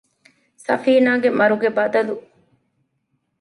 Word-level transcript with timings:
ސަފީނާގެ 0.65 1.29
މަރުގެ 1.39 1.69
ބަދަލު 1.77 2.15